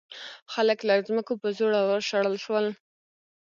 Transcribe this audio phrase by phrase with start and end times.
[0.53, 2.65] خلک له ځمکو په زوره وشړل شول.